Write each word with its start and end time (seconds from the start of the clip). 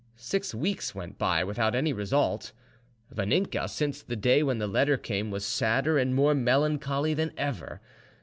Six 0.15 0.55
weeks 0.55 0.95
went 0.95 1.19
by 1.19 1.43
without 1.43 1.75
any 1.75 1.93
result. 1.93 2.53
Vaninka, 3.13 3.69
since 3.69 4.01
the 4.01 4.15
day 4.15 4.41
when 4.41 4.57
the 4.57 4.65
letter 4.65 4.97
came, 4.97 5.29
was 5.29 5.45
sadder 5.45 5.99
and 5.99 6.15
more 6.15 6.33
melancholy 6.33 7.13
than 7.13 7.31
ever. 7.37 7.81